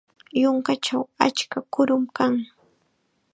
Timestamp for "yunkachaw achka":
0.41-1.59